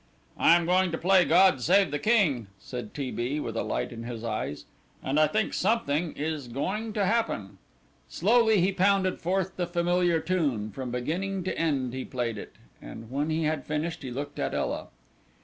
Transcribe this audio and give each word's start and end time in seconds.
"I 0.35 0.55
am 0.55 0.65
going 0.65 0.91
to 0.93 0.97
play 0.97 1.25
'God 1.25 1.61
save 1.61 1.91
the 1.91 1.99
King,'" 1.99 2.47
said 2.57 2.91
T. 2.95 3.11
B. 3.11 3.39
with 3.39 3.55
a 3.55 3.61
light 3.61 3.91
in 3.93 4.01
his 4.01 4.23
eyes, 4.23 4.65
"and 5.03 5.19
I 5.19 5.27
think 5.27 5.53
something 5.53 6.13
is 6.17 6.47
going 6.47 6.91
to 6.93 7.05
happen." 7.05 7.59
Slowly 8.09 8.59
he 8.61 8.71
pounded 8.71 9.19
forth 9.21 9.57
the 9.57 9.67
familiar 9.67 10.19
tune; 10.19 10.71
from 10.71 10.89
beginning 10.89 11.43
to 11.43 11.55
end 11.55 11.93
he 11.93 12.03
played 12.03 12.39
it, 12.39 12.55
and 12.81 13.11
when 13.11 13.29
he 13.29 13.43
had 13.43 13.67
finished 13.67 14.01
he 14.01 14.09
looked 14.09 14.39
at 14.39 14.55
Ela. 14.55 14.87